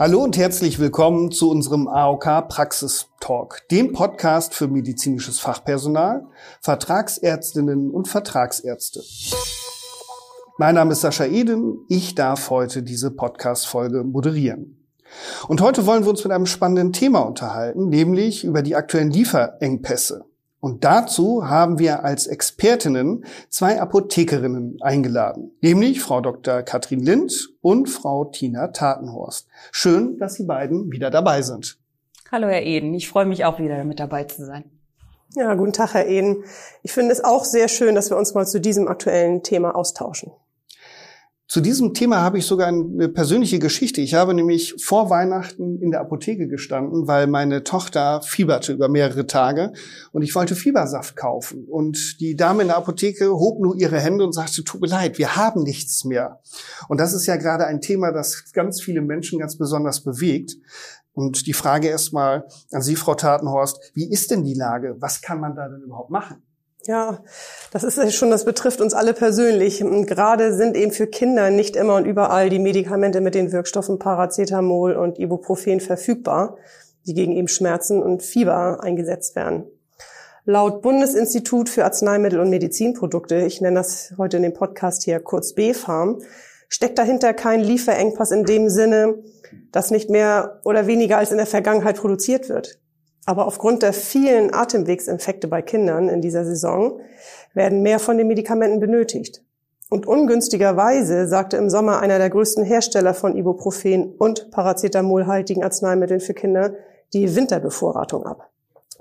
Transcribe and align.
Hallo 0.00 0.22
und 0.22 0.38
herzlich 0.38 0.78
willkommen 0.78 1.30
zu 1.30 1.50
unserem 1.50 1.86
AOK 1.86 2.48
Praxis 2.48 3.08
Talk, 3.20 3.68
dem 3.70 3.92
Podcast 3.92 4.54
für 4.54 4.66
medizinisches 4.66 5.40
Fachpersonal, 5.40 6.24
Vertragsärztinnen 6.62 7.90
und 7.90 8.08
Vertragsärzte. 8.08 9.02
Mein 10.56 10.76
Name 10.76 10.92
ist 10.92 11.02
Sascha 11.02 11.26
Eden. 11.26 11.84
Ich 11.90 12.14
darf 12.14 12.48
heute 12.48 12.82
diese 12.82 13.10
Podcast-Folge 13.10 14.02
moderieren. 14.02 14.88
Und 15.48 15.60
heute 15.60 15.84
wollen 15.84 16.04
wir 16.04 16.10
uns 16.10 16.24
mit 16.24 16.32
einem 16.32 16.46
spannenden 16.46 16.94
Thema 16.94 17.18
unterhalten, 17.18 17.90
nämlich 17.90 18.42
über 18.42 18.62
die 18.62 18.76
aktuellen 18.76 19.10
Lieferengpässe. 19.10 20.24
Und 20.60 20.84
dazu 20.84 21.48
haben 21.48 21.78
wir 21.78 22.04
als 22.04 22.26
Expertinnen 22.26 23.24
zwei 23.48 23.80
Apothekerinnen 23.80 24.76
eingeladen, 24.82 25.52
nämlich 25.62 26.02
Frau 26.02 26.20
Dr. 26.20 26.62
Katrin 26.62 27.00
Lind 27.00 27.48
und 27.62 27.88
Frau 27.88 28.26
Tina 28.26 28.68
Tatenhorst. 28.68 29.48
Schön, 29.72 30.18
dass 30.18 30.34
Sie 30.34 30.44
beiden 30.44 30.92
wieder 30.92 31.10
dabei 31.10 31.40
sind. 31.40 31.78
Hallo, 32.30 32.46
Herr 32.46 32.62
Eden. 32.62 32.92
Ich 32.94 33.08
freue 33.08 33.24
mich 33.24 33.44
auch 33.46 33.58
wieder 33.58 33.82
mit 33.84 33.98
dabei 33.98 34.24
zu 34.24 34.44
sein. 34.44 34.64
Ja, 35.34 35.54
guten 35.54 35.72
Tag, 35.72 35.94
Herr 35.94 36.06
Eden. 36.06 36.44
Ich 36.82 36.92
finde 36.92 37.12
es 37.12 37.24
auch 37.24 37.44
sehr 37.44 37.68
schön, 37.68 37.94
dass 37.94 38.10
wir 38.10 38.16
uns 38.16 38.34
mal 38.34 38.46
zu 38.46 38.60
diesem 38.60 38.86
aktuellen 38.86 39.42
Thema 39.42 39.74
austauschen. 39.74 40.32
Zu 41.50 41.60
diesem 41.60 41.94
Thema 41.94 42.20
habe 42.20 42.38
ich 42.38 42.46
sogar 42.46 42.68
eine 42.68 43.08
persönliche 43.08 43.58
Geschichte. 43.58 44.00
Ich 44.00 44.14
habe 44.14 44.34
nämlich 44.34 44.76
vor 44.80 45.10
Weihnachten 45.10 45.82
in 45.82 45.90
der 45.90 46.00
Apotheke 46.00 46.46
gestanden, 46.46 47.08
weil 47.08 47.26
meine 47.26 47.64
Tochter 47.64 48.22
fieberte 48.22 48.72
über 48.72 48.88
mehrere 48.88 49.26
Tage 49.26 49.72
und 50.12 50.22
ich 50.22 50.32
wollte 50.36 50.54
Fiebersaft 50.54 51.16
kaufen. 51.16 51.64
Und 51.64 52.20
die 52.20 52.36
Dame 52.36 52.62
in 52.62 52.68
der 52.68 52.76
Apotheke 52.76 53.32
hob 53.32 53.60
nur 53.60 53.74
ihre 53.74 53.98
Hände 53.98 54.24
und 54.24 54.32
sagte, 54.32 54.62
tut 54.62 54.80
mir 54.80 54.86
leid, 54.86 55.18
wir 55.18 55.34
haben 55.34 55.64
nichts 55.64 56.04
mehr. 56.04 56.40
Und 56.86 57.00
das 57.00 57.14
ist 57.14 57.26
ja 57.26 57.34
gerade 57.34 57.66
ein 57.66 57.80
Thema, 57.80 58.12
das 58.12 58.52
ganz 58.52 58.80
viele 58.80 59.00
Menschen 59.00 59.40
ganz 59.40 59.58
besonders 59.58 60.04
bewegt. 60.04 60.56
Und 61.14 61.48
die 61.48 61.52
Frage 61.52 61.88
erstmal 61.88 62.46
an 62.70 62.82
Sie, 62.82 62.94
Frau 62.94 63.16
Tatenhorst, 63.16 63.90
wie 63.94 64.08
ist 64.08 64.30
denn 64.30 64.44
die 64.44 64.54
Lage? 64.54 64.94
Was 65.00 65.20
kann 65.20 65.40
man 65.40 65.56
da 65.56 65.68
denn 65.68 65.82
überhaupt 65.82 66.10
machen? 66.10 66.44
Ja, 66.90 67.22
das 67.70 67.84
ist 67.84 68.16
schon, 68.16 68.32
das 68.32 68.44
betrifft 68.44 68.80
uns 68.80 68.94
alle 68.94 69.14
persönlich. 69.14 69.78
gerade 70.08 70.52
sind 70.52 70.76
eben 70.76 70.90
für 70.90 71.06
Kinder 71.06 71.48
nicht 71.50 71.76
immer 71.76 71.94
und 71.94 72.04
überall 72.04 72.50
die 72.50 72.58
Medikamente 72.58 73.20
mit 73.20 73.36
den 73.36 73.52
Wirkstoffen 73.52 74.00
Paracetamol 74.00 74.96
und 74.96 75.20
Ibuprofen 75.20 75.78
verfügbar, 75.78 76.56
die 77.06 77.14
gegen 77.14 77.30
eben 77.30 77.46
Schmerzen 77.46 78.02
und 78.02 78.24
Fieber 78.24 78.82
eingesetzt 78.82 79.36
werden. 79.36 79.66
Laut 80.44 80.82
Bundesinstitut 80.82 81.68
für 81.68 81.84
Arzneimittel 81.84 82.40
und 82.40 82.50
Medizinprodukte, 82.50 83.36
ich 83.36 83.60
nenne 83.60 83.76
das 83.76 84.14
heute 84.18 84.38
in 84.38 84.42
dem 84.42 84.54
Podcast 84.54 85.04
hier 85.04 85.20
kurz 85.20 85.52
BfArM, 85.52 86.18
steckt 86.68 86.98
dahinter 86.98 87.34
kein 87.34 87.60
Lieferengpass 87.60 88.32
in 88.32 88.42
dem 88.42 88.68
Sinne, 88.68 89.14
dass 89.70 89.92
nicht 89.92 90.10
mehr 90.10 90.58
oder 90.64 90.88
weniger 90.88 91.18
als 91.18 91.30
in 91.30 91.36
der 91.36 91.46
Vergangenheit 91.46 91.98
produziert 91.98 92.48
wird. 92.48 92.79
Aber 93.30 93.46
aufgrund 93.46 93.84
der 93.84 93.92
vielen 93.92 94.52
Atemwegsinfekte 94.52 95.46
bei 95.46 95.62
Kindern 95.62 96.08
in 96.08 96.20
dieser 96.20 96.44
Saison 96.44 97.00
werden 97.54 97.80
mehr 97.80 98.00
von 98.00 98.18
den 98.18 98.26
Medikamenten 98.26 98.80
benötigt. 98.80 99.44
Und 99.88 100.04
ungünstigerweise 100.04 101.28
sagte 101.28 101.56
im 101.56 101.70
Sommer 101.70 102.00
einer 102.00 102.18
der 102.18 102.28
größten 102.28 102.64
Hersteller 102.64 103.14
von 103.14 103.36
Ibuprofen 103.36 104.16
und 104.16 104.50
Paracetamolhaltigen 104.50 105.62
Arzneimitteln 105.62 106.18
für 106.18 106.34
Kinder 106.34 106.74
die 107.12 107.36
Winterbevorratung 107.36 108.26
ab. 108.26 108.50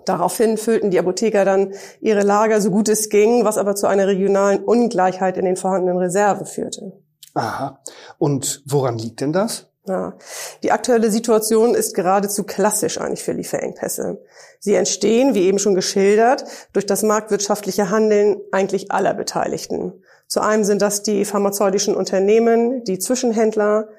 Daraufhin 0.05 0.57
füllten 0.57 0.91
die 0.91 0.99
Apotheker 0.99 1.43
dann 1.43 1.73
ihre 1.99 2.21
Lager 2.21 2.61
so 2.61 2.69
gut 2.69 2.87
es 2.87 3.09
ging, 3.09 3.45
was 3.45 3.57
aber 3.57 3.73
zu 3.73 3.87
einer 3.87 4.05
regionalen 4.05 4.63
Ungleichheit 4.63 5.37
in 5.39 5.45
den 5.45 5.55
vorhandenen 5.55 5.97
Reserven 5.97 6.45
führte. 6.45 6.93
Aha. 7.33 7.79
Und 8.19 8.61
woran 8.67 8.99
liegt 8.99 9.21
denn 9.21 9.33
das? 9.33 9.68
Ja. 9.89 10.13
Die 10.61 10.71
aktuelle 10.71 11.09
Situation 11.09 11.73
ist 11.73 11.95
geradezu 11.95 12.43
klassisch 12.43 13.01
eigentlich 13.01 13.23
für 13.23 13.31
Lieferengpässe. 13.31 14.21
Sie 14.59 14.75
entstehen, 14.75 15.33
wie 15.33 15.47
eben 15.47 15.57
schon 15.57 15.73
geschildert, 15.73 16.43
durch 16.73 16.85
das 16.85 17.01
marktwirtschaftliche 17.01 17.89
Handeln 17.89 18.37
eigentlich 18.51 18.91
aller 18.91 19.15
Beteiligten. 19.15 19.93
Zu 20.27 20.41
einem 20.41 20.63
sind 20.63 20.83
das 20.83 21.01
die 21.01 21.25
pharmazeutischen 21.25 21.95
Unternehmen, 21.95 22.83
die 22.83 22.99
Zwischenhändler, 22.99 23.89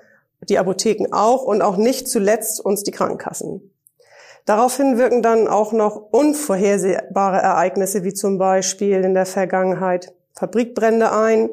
die 0.49 0.59
Apotheken 0.59 1.09
auch 1.11 1.43
und 1.43 1.61
auch 1.61 1.77
nicht 1.77 2.09
zuletzt 2.09 2.65
uns 2.65 2.84
die 2.84 2.93
Krankenkassen. 2.93 3.75
Daraufhin 4.47 4.97
wirken 4.97 5.23
dann 5.23 5.49
auch 5.49 5.73
noch 5.73 5.97
unvorhersehbare 6.12 7.39
Ereignisse 7.39 8.05
wie 8.05 8.15
zum 8.15 8.39
Beispiel 8.39 9.03
in 9.05 9.15
der 9.15 9.27
Vergangenheit 9.27 10.15
Fabrikbrände 10.34 11.11
ein, 11.11 11.50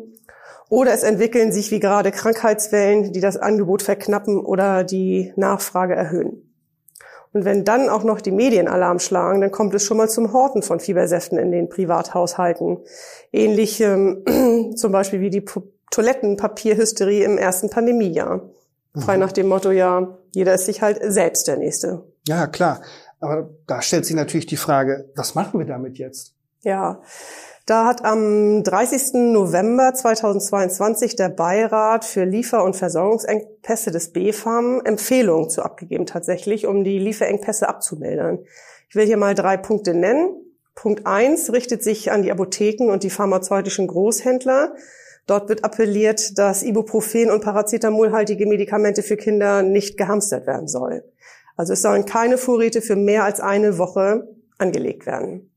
oder 0.69 0.93
es 0.93 1.03
entwickeln 1.03 1.51
sich 1.51 1.71
wie 1.71 1.79
gerade 1.79 2.11
Krankheitswellen, 2.11 3.13
die 3.13 3.21
das 3.21 3.37
Angebot 3.37 3.81
verknappen 3.81 4.39
oder 4.39 4.83
die 4.83 5.33
Nachfrage 5.35 5.95
erhöhen. 5.95 6.43
Und 7.33 7.45
wenn 7.45 7.65
dann 7.65 7.89
auch 7.89 8.03
noch 8.03 8.21
die 8.21 8.31
Medien 8.31 8.67
Alarm 8.67 8.99
schlagen, 8.99 9.41
dann 9.41 9.51
kommt 9.51 9.73
es 9.75 9.83
schon 9.83 9.97
mal 9.97 10.09
zum 10.09 10.33
Horten 10.33 10.63
von 10.63 10.79
Fiebersäften 10.79 11.37
in 11.37 11.51
den 11.51 11.69
Privathaushalten. 11.69 12.79
Ähnlich 13.31 13.79
ähm, 13.81 14.73
zum 14.75 14.91
Beispiel 14.91 15.19
wie 15.19 15.29
die 15.29 15.45
Toilettenpapierhysterie 15.91 17.23
im 17.23 17.37
ersten 17.37 17.69
Pandemiejahr. 17.69 18.49
Frei 18.97 19.15
mhm. 19.15 19.19
nach 19.19 19.31
dem 19.31 19.47
Motto, 19.47 19.71
ja, 19.71 20.17
jeder 20.33 20.53
ist 20.55 20.65
sich 20.65 20.81
halt 20.81 20.99
selbst 21.01 21.47
der 21.47 21.57
Nächste. 21.57 22.03
Ja, 22.27 22.47
klar. 22.47 22.81
Aber 23.19 23.49
da 23.67 23.81
stellt 23.81 24.05
sich 24.05 24.15
natürlich 24.15 24.45
die 24.45 24.57
Frage, 24.57 25.09
was 25.15 25.35
machen 25.35 25.59
wir 25.59 25.65
damit 25.65 25.97
jetzt? 25.97 26.33
Ja, 26.63 27.01
da 27.67 27.85
hat 27.85 28.05
am 28.05 28.63
30. 28.63 29.33
November 29.33 29.93
2022 29.93 31.15
der 31.15 31.29
Beirat 31.29 32.05
für 32.05 32.23
Liefer- 32.23 32.63
und 32.63 32.75
Versorgungsengpässe 32.75 33.91
des 33.91 34.13
BfArM 34.13 34.81
Empfehlungen 34.83 35.49
zu 35.49 35.61
abgegeben 35.61 36.05
tatsächlich, 36.05 36.65
um 36.65 36.83
die 36.83 36.97
Lieferengpässe 36.97 37.67
abzumildern. 37.67 38.39
Ich 38.89 38.95
will 38.95 39.05
hier 39.05 39.17
mal 39.17 39.35
drei 39.35 39.57
Punkte 39.57 39.93
nennen. 39.93 40.29
Punkt 40.75 41.05
eins 41.05 41.51
richtet 41.51 41.83
sich 41.83 42.11
an 42.11 42.21
die 42.21 42.31
Apotheken 42.31 42.89
und 42.89 43.03
die 43.03 43.09
pharmazeutischen 43.09 43.87
Großhändler. 43.87 44.73
Dort 45.25 45.49
wird 45.49 45.65
appelliert, 45.65 46.37
dass 46.37 46.63
Ibuprofen 46.63 47.29
und 47.29 47.43
Paracetamolhaltige 47.43 48.45
Medikamente 48.45 49.03
für 49.03 49.17
Kinder 49.17 49.61
nicht 49.61 49.97
gehamstert 49.97 50.47
werden 50.47 50.69
sollen. 50.69 51.01
Also 51.57 51.73
es 51.73 51.81
sollen 51.81 52.05
keine 52.05 52.37
Vorräte 52.37 52.81
für 52.81 52.95
mehr 52.95 53.25
als 53.25 53.41
eine 53.41 53.77
Woche 53.77 54.27
angelegt 54.57 55.05
werden. 55.05 55.51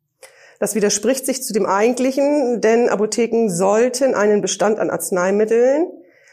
Das 0.60 0.74
widerspricht 0.74 1.24
sich 1.24 1.42
zu 1.42 1.54
dem 1.54 1.64
eigentlichen, 1.64 2.60
denn 2.60 2.90
Apotheken 2.90 3.48
sollten 3.48 4.14
einen 4.14 4.42
Bestand 4.42 4.78
an 4.78 4.90
Arzneimitteln 4.90 5.86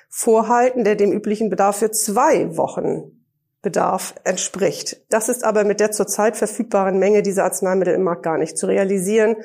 vorhalten, 0.09 0.83
der 0.83 0.95
dem 0.95 1.13
üblichen 1.13 1.49
Bedarf 1.49 1.77
für 1.77 1.91
zwei 1.91 2.57
Wochen 2.57 3.23
Bedarf 3.61 4.15
entspricht. 4.25 5.01
Das 5.09 5.29
ist 5.29 5.45
aber 5.45 5.63
mit 5.63 5.79
der 5.79 5.91
zurzeit 5.91 6.35
verfügbaren 6.35 6.99
Menge 6.99 7.21
dieser 7.21 7.45
Arzneimittel 7.45 7.93
im 7.93 8.03
Markt 8.03 8.23
gar 8.23 8.37
nicht 8.37 8.57
zu 8.57 8.67
realisieren 8.67 9.37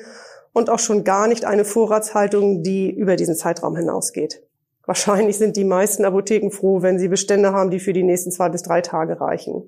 und 0.51 0.69
auch 0.69 0.79
schon 0.79 1.05
gar 1.05 1.27
nicht 1.27 1.45
eine 1.45 1.63
Vorratshaltung, 1.63 2.61
die 2.61 2.91
über 2.91 3.15
diesen 3.15 3.35
Zeitraum 3.35 3.77
hinausgeht. 3.77 4.43
Wahrscheinlich 4.85 5.37
sind 5.37 5.55
die 5.55 5.63
meisten 5.63 6.03
Apotheken 6.03 6.51
froh, 6.51 6.81
wenn 6.81 6.99
sie 6.99 7.07
Bestände 7.07 7.53
haben, 7.53 7.71
die 7.71 7.79
für 7.79 7.93
die 7.93 8.03
nächsten 8.03 8.31
zwei 8.31 8.49
bis 8.49 8.63
drei 8.63 8.81
Tage 8.81 9.21
reichen. 9.21 9.63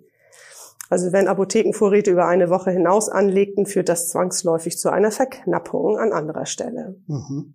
Also 0.89 1.11
wenn 1.11 1.27
Apothekenvorräte 1.27 2.11
über 2.11 2.27
eine 2.27 2.49
Woche 2.49 2.71
hinaus 2.71 3.09
anlegten, 3.09 3.65
führt 3.65 3.89
das 3.89 4.09
zwangsläufig 4.09 4.77
zu 4.77 4.89
einer 4.89 5.11
Verknappung 5.11 5.97
an 5.97 6.11
anderer 6.11 6.45
Stelle. 6.45 6.95
Mhm. 7.07 7.53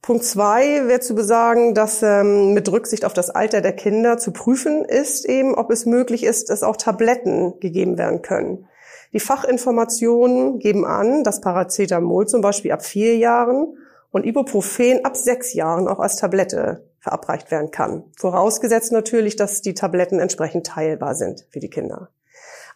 Punkt 0.00 0.24
zwei 0.24 0.86
wäre 0.86 1.00
zu 1.00 1.14
besagen, 1.14 1.72
dass 1.72 2.02
ähm, 2.02 2.52
mit 2.52 2.70
Rücksicht 2.70 3.06
auf 3.06 3.14
das 3.14 3.30
Alter 3.30 3.62
der 3.62 3.72
Kinder 3.72 4.18
zu 4.18 4.32
prüfen 4.32 4.84
ist, 4.84 5.24
eben 5.24 5.54
ob 5.54 5.70
es 5.70 5.86
möglich 5.86 6.24
ist, 6.24 6.50
dass 6.50 6.62
auch 6.62 6.76
Tabletten 6.76 7.58
gegeben 7.58 7.96
werden 7.96 8.20
können. 8.20 8.66
Die 9.14 9.20
Fachinformationen 9.20 10.58
geben 10.58 10.84
an, 10.84 11.24
dass 11.24 11.40
Paracetamol 11.40 12.26
zum 12.26 12.42
Beispiel 12.42 12.72
ab 12.72 12.84
vier 12.84 13.16
Jahren 13.16 13.78
und 14.10 14.26
Ibuprofen 14.26 15.04
ab 15.04 15.16
sechs 15.16 15.54
Jahren 15.54 15.88
auch 15.88 16.00
als 16.00 16.16
Tablette 16.16 16.84
verabreicht 16.98 17.50
werden 17.50 17.70
kann. 17.70 18.04
Vorausgesetzt 18.18 18.92
natürlich, 18.92 19.36
dass 19.36 19.62
die 19.62 19.74
Tabletten 19.74 20.18
entsprechend 20.18 20.66
teilbar 20.66 21.14
sind 21.14 21.46
für 21.50 21.60
die 21.60 21.70
Kinder. 21.70 22.10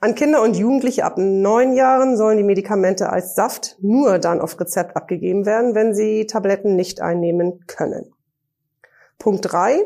An 0.01 0.15
Kinder 0.15 0.43
und 0.43 0.57
Jugendliche 0.57 1.05
ab 1.05 1.15
neun 1.17 1.73
Jahren 1.73 2.17
sollen 2.17 2.37
die 2.37 2.45
Medikamente 2.45 3.11
als 3.11 3.35
Saft 3.35 3.77
nur 3.81 4.19
dann 4.19 4.41
auf 4.41 4.59
Rezept 4.61 4.97
abgegeben 4.97 5.45
werden, 5.45 5.75
wenn 5.75 5.95
sie 5.95 6.27
Tabletten 6.27 6.77
nicht 6.77 7.01
einnehmen 7.01 7.65
können. 7.67 8.13
Punkt 9.19 9.53
drei 9.53 9.85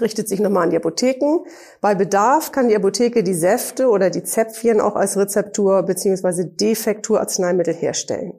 richtet 0.00 0.28
sich 0.28 0.40
nochmal 0.40 0.64
an 0.64 0.70
die 0.70 0.76
Apotheken. 0.76 1.44
Bei 1.80 1.94
Bedarf 1.94 2.52
kann 2.52 2.68
die 2.68 2.76
Apotheke 2.76 3.22
die 3.22 3.34
Säfte 3.34 3.88
oder 3.88 4.10
die 4.10 4.24
Zäpfchen 4.24 4.80
auch 4.80 4.96
als 4.96 5.16
Rezeptur 5.16 5.82
bzw. 5.84 6.44
Defekturarzneimittel 6.44 7.74
herstellen. 7.74 8.34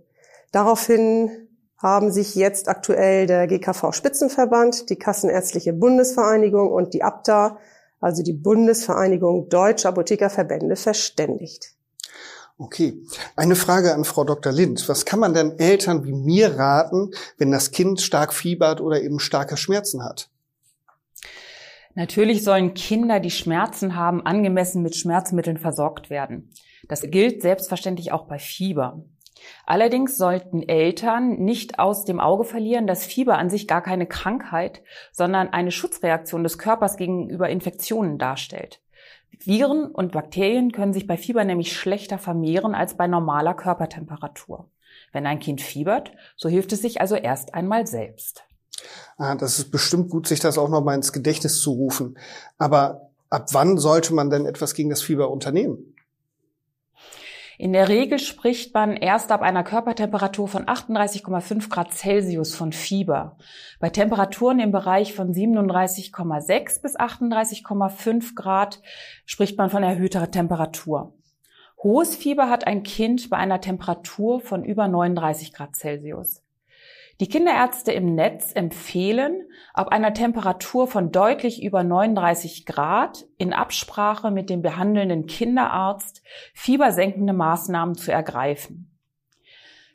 Daraufhin 0.52 1.48
haben 1.78 2.12
sich 2.12 2.36
jetzt 2.36 2.70
aktuell 2.70 3.28
der 3.28 3.48
GKV 3.48 3.92
Spitzenverband, 3.92 4.90
die 4.90 4.98
Kassenärztliche 4.98 5.74
Bundesvereinigung 5.74 6.72
und 6.72 6.94
die 6.94 7.04
ABDA 7.04 7.60
also 8.00 8.24
die 8.24 8.34
Bundesvereinigung 8.34 9.50
Deutscher 9.50 9.90
Apothekerverbände, 9.90 10.76
verständigt. 10.76 11.74
Okay. 12.60 13.04
Eine 13.36 13.56
Frage 13.56 13.94
an 13.94 14.04
Frau 14.04 14.24
Dr. 14.24 14.52
Lind. 14.52 14.90
Was 14.90 15.06
kann 15.06 15.20
man 15.20 15.34
denn 15.34 15.60
Eltern 15.60 16.06
wie 16.06 16.14
mir 16.14 16.58
raten, 16.58 17.12
wenn 17.38 17.52
das 17.52 17.72
Kind 17.72 18.02
stark 18.02 18.34
fiebert 18.34 18.82
oder 18.82 19.02
eben 19.02 19.20
starke 19.20 19.58
Schmerzen 19.58 20.04
hat? 20.04 20.30
Natürlich 21.94 22.44
sollen 22.44 22.74
Kinder, 22.74 23.20
die 23.20 23.32
Schmerzen 23.32 23.96
haben, 23.96 24.26
angemessen 24.26 24.84
mit 24.84 24.96
Schmerzmitteln 24.96 25.58
versorgt 25.58 26.10
werden. 26.10 26.52
Das 26.88 27.02
gilt 27.02 27.42
selbstverständlich 27.42 28.12
auch 28.12 28.28
bei 28.28 28.40
Fieber. 28.40 29.04
Allerdings 29.66 30.18
sollten 30.18 30.62
Eltern 30.68 31.38
nicht 31.40 31.80
aus 31.80 32.06
dem 32.06 32.20
Auge 32.20 32.44
verlieren, 32.44 32.88
dass 32.88 33.06
Fieber 33.06 33.38
an 33.38 33.50
sich 33.50 33.68
gar 33.68 33.82
keine 33.82 34.08
Krankheit, 34.08 34.82
sondern 35.12 35.50
eine 35.50 35.72
Schutzreaktion 35.72 36.44
des 36.44 36.58
Körpers 36.58 36.98
gegenüber 36.98 37.50
Infektionen 37.50 38.18
darstellt. 38.18 38.82
Viren 39.40 39.86
und 39.86 40.12
Bakterien 40.12 40.72
können 40.72 40.94
sich 40.94 41.08
bei 41.08 41.18
Fieber 41.18 41.44
nämlich 41.44 41.76
schlechter 41.76 42.18
vermehren 42.18 42.76
als 42.76 42.96
bei 42.96 43.08
normaler 43.08 43.54
Körpertemperatur. 43.54 44.70
Wenn 45.12 45.28
ein 45.28 45.40
Kind 45.40 45.62
fiebert, 45.62 46.12
so 46.36 46.50
hilft 46.50 46.74
es 46.74 46.82
sich 46.82 47.02
also 47.02 47.16
erst 47.16 47.54
einmal 47.54 47.88
selbst. 47.88 48.44
Ah, 49.18 49.36
das 49.36 49.60
ist 49.60 49.72
bestimmt 49.72 50.10
gut, 50.10 50.28
sich 50.28 50.40
das 50.40 50.58
auch 50.58 50.70
noch 50.70 50.84
mal 50.84 50.96
ins 50.96 51.14
Gedächtnis 51.14 51.62
zu 51.62 51.72
rufen. 51.72 52.18
Aber 52.58 53.10
ab 53.30 53.50
wann 53.52 53.78
sollte 53.78 54.14
man 54.14 54.30
denn 54.30 54.46
etwas 54.46 54.74
gegen 54.74 54.90
das 54.90 55.02
Fieber 55.02 55.30
unternehmen? 55.30 55.96
In 57.60 57.74
der 57.74 57.90
Regel 57.90 58.20
spricht 58.20 58.76
man 58.76 58.96
erst 58.96 59.32
ab 59.32 59.42
einer 59.42 59.64
Körpertemperatur 59.64 60.48
von 60.48 60.66
38,5 60.66 61.70
Grad 61.70 61.92
Celsius 61.92 62.56
von 62.56 62.72
Fieber. 62.72 63.36
Bei 63.80 63.90
Temperaturen 63.90 64.60
im 64.60 64.72
Bereich 64.72 65.16
von 65.16 65.34
37,6 65.34 66.82
bis 66.84 66.96
38,5 66.96 68.36
Grad 68.36 68.80
spricht 69.26 69.58
man 69.58 69.72
von 69.72 69.82
erhöhter 69.82 70.30
Temperatur. 70.30 71.16
Hohes 71.82 72.16
Fieber 72.16 72.48
hat 72.48 72.68
ein 72.68 72.84
Kind 72.84 73.28
bei 73.32 73.38
einer 73.38 73.60
Temperatur 73.60 74.40
von 74.40 74.64
über 74.64 74.88
39 74.88 75.52
Grad 75.52 75.76
Celsius. 75.76 76.44
Die 77.20 77.28
Kinderärzte 77.28 77.92
im 77.92 78.14
Netz 78.14 78.52
empfehlen, 78.54 79.48
ab 79.74 79.90
einer 79.90 80.14
Temperatur 80.14 80.88
von 80.88 81.12
deutlich 81.12 81.64
über 81.64 81.84
39 81.84 82.66
Grad 82.68 83.26
in 83.38 83.54
Absprache 83.54 84.30
mit 84.30 84.52
dem 84.52 84.62
behandelnden 84.62 85.26
Kinderarzt 85.26 86.22
fiebersenkende 86.54 87.34
Maßnahmen 87.34 87.96
zu 87.96 88.12
ergreifen. 88.12 88.96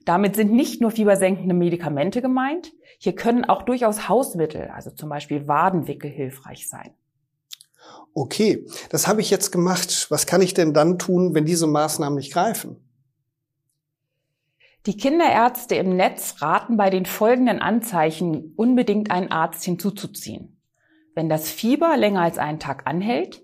Damit 0.05 0.35
sind 0.35 0.53
nicht 0.53 0.81
nur 0.81 0.91
fiebersenkende 0.91 1.55
Medikamente 1.55 2.23
gemeint, 2.23 2.73
hier 2.99 3.15
können 3.15 3.45
auch 3.45 3.63
durchaus 3.63 4.09
Hausmittel, 4.09 4.69
also 4.75 4.91
zum 4.91 5.09
Beispiel 5.09 5.47
Wadenwickel, 5.47 6.11
hilfreich 6.11 6.69
sein. 6.69 6.91
Okay, 8.15 8.67
das 8.91 9.07
habe 9.07 9.21
ich 9.21 9.31
jetzt 9.31 9.53
gemacht. 9.53 10.07
Was 10.11 10.27
kann 10.27 10.43
ich 10.43 10.55
denn 10.55 10.75
dann 10.75 10.99
tun, 10.99 11.35
wenn 11.35 11.45
diese 11.45 11.67
Maßnahmen 11.67 12.17
nicht 12.17 12.33
greifen? 12.33 12.77
Die 14.87 14.97
Kinderärzte 14.97 15.77
im 15.77 15.97
Netz 15.97 16.43
raten 16.43 16.77
bei 16.77 16.91
den 16.91 17.07
folgenden 17.07 17.61
Anzeichen 17.61 18.53
unbedingt 18.57 19.13
einen 19.13 19.31
Arzt 19.31 19.63
hinzuzuziehen. 19.63 20.61
Wenn 21.15 21.29
das 21.29 21.51
Fieber 21.51 21.97
länger 21.97 22.23
als 22.23 22.39
einen 22.39 22.59
Tag 22.59 22.87
anhält, 22.87 23.43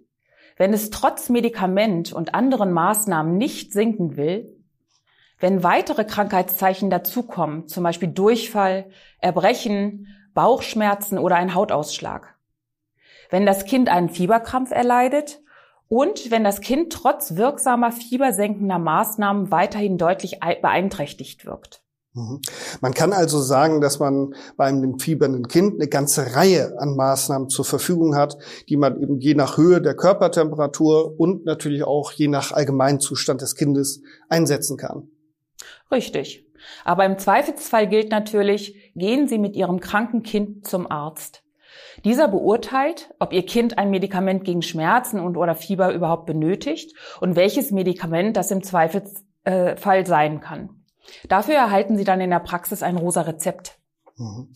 wenn 0.57 0.73
es 0.73 0.91
trotz 0.91 1.29
Medikament 1.29 2.13
und 2.13 2.35
anderen 2.35 2.73
Maßnahmen 2.73 3.37
nicht 3.37 3.73
sinken 3.73 4.17
will, 4.17 4.53
wenn 5.39 5.63
weitere 5.63 6.05
Krankheitszeichen 6.05 6.91
dazukommen, 6.91 7.69
zum 7.69 7.85
Beispiel 7.85 8.09
Durchfall, 8.09 8.91
Erbrechen, 9.21 10.09
Bauchschmerzen 10.35 11.19
oder 11.19 11.37
ein 11.37 11.55
Hautausschlag, 11.55 12.37
wenn 13.31 13.47
das 13.47 13.65
Kind 13.65 13.89
einen 13.89 14.09
Fieberkrampf 14.09 14.73
erleidet 14.73 15.41
und 15.89 16.31
wenn 16.31 16.45
das 16.45 16.61
Kind 16.61 16.93
trotz 16.93 17.37
wirksamer 17.37 17.93
fiebersenkender 17.93 18.79
Maßnahmen 18.79 19.51
weiterhin 19.51 19.99
deutlich 19.99 20.41
beeinträchtigt 20.41 21.47
wirkt. 21.47 21.83
Mhm. 22.15 22.41
Man 22.81 22.95
kann 22.95 23.13
also 23.13 23.41
sagen, 23.41 23.81
dass 23.81 23.99
man 23.99 24.35
bei 24.57 24.67
einem 24.67 24.99
fiebernden 24.99 25.49
Kind 25.49 25.75
eine 25.75 25.89
ganze 25.89 26.35
Reihe 26.35 26.75
an 26.79 26.97
Maßnahmen 26.97 27.49
zur 27.49 27.65
Verfügung 27.65 28.17
hat, 28.17 28.39
die 28.69 28.77
man 28.77 29.01
eben 29.01 29.19
je 29.21 29.35
nach 29.35 29.57
Höhe 29.57 29.81
der 29.81 29.95
Körpertemperatur 29.95 31.19
und 31.19 31.45
natürlich 31.45 31.85
auch 31.85 32.13
je 32.13 32.29
nach 32.29 32.53
Allgemeinzustand 32.53 33.41
des 33.41 33.55
Kindes 33.55 34.03
einsetzen 34.29 34.77
kann. 34.77 35.11
Richtig. 35.91 36.45
Aber 36.85 37.07
im 37.07 37.19
Zweifelsfall 37.19 37.89
gilt 37.89 38.11
natürlich, 38.11 38.93
gehen 38.95 39.29
Sie 39.29 39.39
mit 39.39 39.57
Ihrem 39.57 39.81
kranken 39.81 40.23
Kind 40.23 40.67
zum 40.67 40.91
Arzt. 40.91 41.43
Dieser 42.05 42.29
beurteilt, 42.29 43.15
ob 43.19 43.33
Ihr 43.33 43.45
Kind 43.45 43.79
ein 43.79 43.91
Medikament 43.91 44.45
gegen 44.45 44.63
Schmerzen 44.63 45.21
und 45.21 45.37
oder 45.37 45.55
Fieber 45.55 45.93
überhaupt 45.93 46.27
benötigt 46.27 46.97
und 47.21 47.37
welches 47.37 47.71
Medikament 47.71 48.37
das 48.37 48.51
im 48.51 48.63
Zweifelsfall 48.63 50.07
sein 50.07 50.41
kann. 50.41 50.71
Dafür 51.29 51.55
erhalten 51.55 51.97
Sie 51.97 52.05
dann 52.05 52.21
in 52.21 52.31
der 52.31 52.41
Praxis 52.41 52.83
ein 52.83 52.97
rosa 52.97 53.23
Rezept. 53.23 53.79
Mhm. 54.17 54.49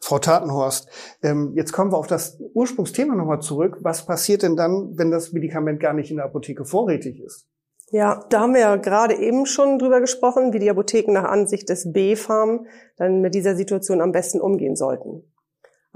Frau 0.00 0.18
Tatenhorst, 0.18 0.88
ähm, 1.22 1.52
jetzt 1.54 1.72
kommen 1.72 1.90
wir 1.90 1.96
auf 1.96 2.06
das 2.06 2.38
Ursprungsthema 2.54 3.14
nochmal 3.14 3.40
zurück. 3.40 3.78
Was 3.80 4.04
passiert 4.04 4.42
denn 4.42 4.56
dann, 4.56 4.96
wenn 4.98 5.10
das 5.10 5.32
Medikament 5.32 5.80
gar 5.80 5.94
nicht 5.94 6.10
in 6.10 6.16
der 6.16 6.26
Apotheke 6.26 6.64
vorrätig 6.64 7.20
ist? 7.20 7.46
Ja, 7.90 8.24
da 8.30 8.40
haben 8.40 8.54
wir 8.54 8.60
ja 8.60 8.76
gerade 8.76 9.14
eben 9.14 9.46
schon 9.46 9.78
drüber 9.78 10.00
gesprochen, 10.00 10.52
wie 10.52 10.58
die 10.58 10.68
Apotheken 10.68 11.12
nach 11.12 11.24
Ansicht 11.24 11.68
des 11.68 11.92
B-Farm 11.92 12.66
dann 12.96 13.20
mit 13.20 13.34
dieser 13.34 13.54
Situation 13.54 14.00
am 14.00 14.12
besten 14.12 14.40
umgehen 14.40 14.74
sollten. 14.74 15.22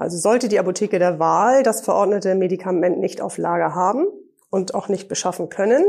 Also 0.00 0.16
sollte 0.16 0.48
die 0.48 0.58
Apotheke 0.58 0.98
der 0.98 1.18
Wahl 1.18 1.62
das 1.62 1.82
verordnete 1.82 2.34
Medikament 2.34 2.98
nicht 2.98 3.20
auf 3.20 3.36
Lager 3.36 3.74
haben 3.74 4.06
und 4.48 4.74
auch 4.74 4.88
nicht 4.88 5.08
beschaffen 5.08 5.50
können, 5.50 5.84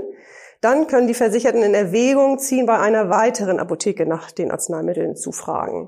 dann 0.59 0.87
können 0.87 1.07
die 1.07 1.13
Versicherten 1.13 1.63
in 1.63 1.73
Erwägung 1.73 2.37
ziehen, 2.37 2.65
bei 2.65 2.77
einer 2.77 3.09
weiteren 3.09 3.57
Apotheke 3.57 4.05
nach 4.05 4.29
den 4.29 4.51
Arzneimitteln 4.51 5.15
zu 5.15 5.31
fragen. 5.31 5.87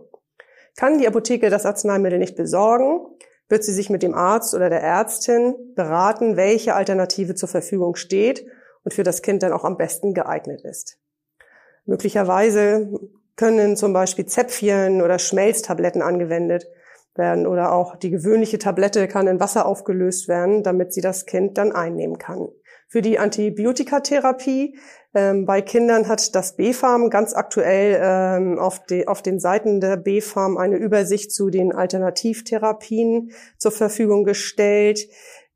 Kann 0.77 0.99
die 0.99 1.07
Apotheke 1.07 1.49
das 1.49 1.65
Arzneimittel 1.65 2.17
nicht 2.17 2.37
besorgen, 2.37 3.01
wird 3.49 3.65
sie 3.65 3.73
sich 3.73 3.89
mit 3.89 4.03
dem 4.03 4.13
Arzt 4.13 4.55
oder 4.55 4.69
der 4.69 4.81
Ärztin 4.81 5.55
beraten, 5.75 6.37
welche 6.37 6.75
Alternative 6.75 7.35
zur 7.35 7.49
Verfügung 7.49 7.97
steht 7.97 8.45
und 8.85 8.93
für 8.93 9.03
das 9.03 9.21
Kind 9.21 9.43
dann 9.43 9.51
auch 9.51 9.65
am 9.65 9.75
besten 9.75 10.13
geeignet 10.13 10.61
ist. 10.61 10.97
Möglicherweise 11.83 12.89
können 13.35 13.75
zum 13.75 13.91
Beispiel 13.91 14.27
Zäpfchen 14.27 15.01
oder 15.01 15.19
Schmelztabletten 15.19 16.01
angewendet 16.01 16.69
werden 17.15 17.47
oder 17.47 17.73
auch 17.73 17.95
die 17.95 18.09
gewöhnliche 18.09 18.57
Tablette 18.57 19.07
kann 19.07 19.27
in 19.27 19.39
Wasser 19.39 19.65
aufgelöst 19.65 20.27
werden, 20.27 20.63
damit 20.63 20.93
sie 20.93 21.01
das 21.01 21.25
Kind 21.25 21.57
dann 21.57 21.71
einnehmen 21.71 22.17
kann. 22.17 22.49
Für 22.87 23.01
die 23.01 23.17
Antibiotikatherapie 23.17 24.77
ähm, 25.15 25.45
bei 25.45 25.61
Kindern 25.61 26.07
hat 26.07 26.35
das 26.35 26.55
B-Farm 26.55 27.09
ganz 27.09 27.33
aktuell 27.33 27.99
ähm, 28.01 28.59
auf, 28.59 28.85
de, 28.85 29.07
auf 29.07 29.21
den 29.21 29.39
Seiten 29.39 29.79
der 29.79 29.97
B-Farm 29.97 30.57
eine 30.57 30.77
Übersicht 30.77 31.31
zu 31.31 31.49
den 31.49 31.71
Alternativtherapien 31.71 33.31
zur 33.57 33.71
Verfügung 33.71 34.23
gestellt. 34.23 35.07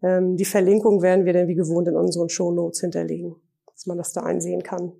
Ähm, 0.04 0.36
die 0.36 0.46
Verlinkung 0.46 1.02
werden 1.02 1.26
wir 1.26 1.34
dann 1.34 1.48
wie 1.48 1.56
gewohnt 1.56 1.88
in 1.88 1.96
unseren 1.96 2.30
Shownotes 2.30 2.82
hinterlegen, 2.82 3.36
dass 3.72 3.86
man 3.86 3.98
das 3.98 4.14
da 4.14 4.22
einsehen 4.22 4.64
kann. 4.64 4.94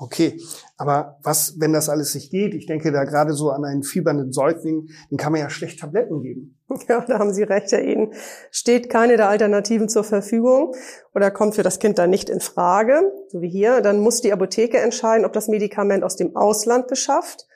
Okay, 0.00 0.40
aber 0.76 1.18
was, 1.22 1.58
wenn 1.58 1.72
das 1.72 1.88
alles 1.88 2.14
nicht 2.14 2.30
geht? 2.30 2.54
Ich 2.54 2.66
denke 2.66 2.92
da 2.92 3.02
gerade 3.04 3.32
so 3.32 3.50
an 3.50 3.64
einen 3.64 3.82
fiebernden 3.82 4.32
Säugling, 4.32 4.88
den 5.10 5.18
kann 5.18 5.32
man 5.32 5.40
ja 5.40 5.50
schlecht 5.50 5.80
Tabletten 5.80 6.22
geben. 6.22 6.54
Ja, 6.88 7.00
da 7.00 7.18
haben 7.18 7.32
Sie 7.32 7.42
recht, 7.42 7.72
Herr 7.72 7.82
Eden. 7.82 8.12
Steht 8.50 8.90
keine 8.90 9.16
der 9.16 9.28
Alternativen 9.28 9.88
zur 9.88 10.04
Verfügung 10.04 10.74
oder 11.14 11.30
kommt 11.30 11.56
für 11.56 11.62
das 11.62 11.78
Kind 11.78 11.98
dann 11.98 12.10
nicht 12.10 12.30
in 12.30 12.40
Frage, 12.40 13.10
so 13.28 13.40
wie 13.40 13.48
hier, 13.48 13.80
dann 13.80 14.00
muss 14.00 14.20
die 14.20 14.32
Apotheke 14.32 14.78
entscheiden, 14.78 15.24
ob 15.24 15.32
das 15.32 15.48
Medikament 15.48 16.04
aus 16.04 16.16
dem 16.16 16.36
Ausland 16.36 16.86
beschafft 16.86 17.48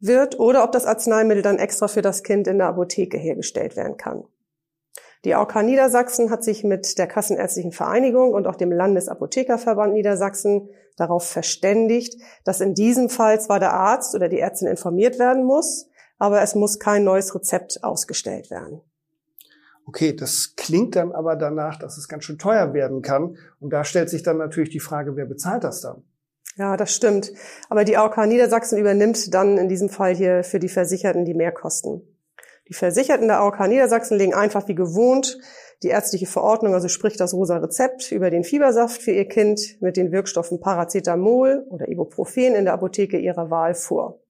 wird 0.00 0.38
oder 0.38 0.64
ob 0.64 0.72
das 0.72 0.86
Arzneimittel 0.86 1.42
dann 1.42 1.58
extra 1.58 1.88
für 1.88 2.02
das 2.02 2.22
Kind 2.22 2.48
in 2.48 2.58
der 2.58 2.68
Apotheke 2.68 3.18
hergestellt 3.18 3.76
werden 3.76 3.96
kann. 3.96 4.24
Die 5.24 5.34
AOK 5.34 5.62
Niedersachsen 5.62 6.30
hat 6.30 6.44
sich 6.44 6.64
mit 6.64 6.98
der 6.98 7.06
Kassenärztlichen 7.06 7.72
Vereinigung 7.72 8.32
und 8.32 8.46
auch 8.46 8.56
dem 8.56 8.70
Landesapothekerverband 8.70 9.94
Niedersachsen 9.94 10.68
darauf 10.96 11.26
verständigt, 11.28 12.20
dass 12.44 12.60
in 12.60 12.74
diesem 12.74 13.08
Fall 13.08 13.40
zwar 13.40 13.60
der 13.60 13.72
Arzt 13.72 14.14
oder 14.14 14.28
die 14.28 14.38
Ärztin 14.38 14.68
informiert 14.68 15.18
werden 15.18 15.44
muss, 15.44 15.88
aber 16.18 16.42
es 16.42 16.54
muss 16.54 16.78
kein 16.78 17.04
neues 17.04 17.34
Rezept 17.34 17.82
ausgestellt 17.82 18.50
werden. 18.50 18.80
Okay, 19.86 20.14
das 20.14 20.54
klingt 20.56 20.96
dann 20.96 21.12
aber 21.12 21.36
danach, 21.36 21.78
dass 21.78 21.98
es 21.98 22.08
ganz 22.08 22.24
schön 22.24 22.38
teuer 22.38 22.72
werden 22.72 23.02
kann. 23.02 23.36
Und 23.60 23.70
da 23.70 23.84
stellt 23.84 24.08
sich 24.08 24.22
dann 24.22 24.38
natürlich 24.38 24.70
die 24.70 24.80
Frage, 24.80 25.14
wer 25.16 25.26
bezahlt 25.26 25.64
das 25.64 25.82
dann? 25.82 26.02
Ja, 26.56 26.76
das 26.76 26.94
stimmt. 26.94 27.32
Aber 27.68 27.84
die 27.84 27.96
AOK 27.96 28.26
Niedersachsen 28.26 28.78
übernimmt 28.78 29.34
dann 29.34 29.58
in 29.58 29.68
diesem 29.68 29.88
Fall 29.88 30.14
hier 30.14 30.44
für 30.44 30.60
die 30.60 30.68
Versicherten 30.68 31.24
die 31.24 31.34
Mehrkosten. 31.34 32.02
Die 32.68 32.74
Versicherten 32.74 33.28
der 33.28 33.40
AOK 33.40 33.60
Niedersachsen 33.68 34.16
legen 34.16 34.34
einfach 34.34 34.68
wie 34.68 34.74
gewohnt 34.74 35.38
die 35.82 35.88
ärztliche 35.88 36.26
Verordnung, 36.26 36.74
also 36.74 36.88
sprich 36.88 37.16
das 37.16 37.34
rosa 37.34 37.58
Rezept 37.58 38.12
über 38.12 38.30
den 38.30 38.44
Fiebersaft 38.44 39.02
für 39.02 39.12
ihr 39.12 39.26
Kind 39.26 39.80
mit 39.80 39.96
den 39.96 40.12
Wirkstoffen 40.12 40.60
Paracetamol 40.60 41.66
oder 41.70 41.88
Ibuprofen 41.88 42.54
in 42.54 42.64
der 42.64 42.74
Apotheke 42.74 43.18
ihrer 43.18 43.50
Wahl 43.50 43.74
vor. 43.74 44.20